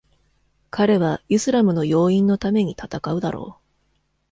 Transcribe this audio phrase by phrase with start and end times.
[0.71, 3.61] 彼はイスラムの要因のために戦うだろう。